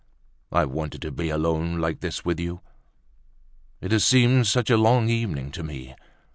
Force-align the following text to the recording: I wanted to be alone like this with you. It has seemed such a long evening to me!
I 0.51 0.65
wanted 0.65 1.03
to 1.03 1.11
be 1.11 1.29
alone 1.29 1.77
like 1.77 1.99
this 1.99 2.25
with 2.25 2.39
you. 2.39 2.61
It 3.81 3.91
has 3.91 4.03
seemed 4.03 4.47
such 4.47 4.71
a 4.71 4.75
long 4.77 5.09
evening 5.09 5.51
to 5.51 5.61
me! 5.61 5.93